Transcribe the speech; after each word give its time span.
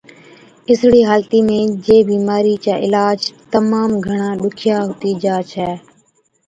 اِسڙِي 0.69 1.01
حالتِي 1.09 1.39
۾ 1.49 1.59
جي 1.85 1.97
بِيمارِي 2.09 2.55
چا 2.63 2.73
عِلاج 2.85 3.19
تمام 3.53 3.91
گھڻا 4.05 4.29
ڏُکِيا 4.41 4.77
هُتِي 4.87 5.11
جا 5.23 5.35
ڇَي۔ 5.51 5.69